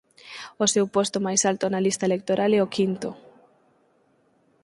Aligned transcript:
O 0.63 0.65
seu 0.73 0.85
posto 0.95 1.17
máis 1.25 1.41
alto 1.51 1.65
na 1.69 1.83
lista 1.85 2.07
electoral 2.09 2.51
é 2.57 2.59
o 2.65 2.71
quinto. 2.75 3.09